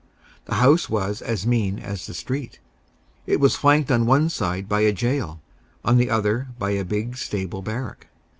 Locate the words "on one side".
3.91-4.67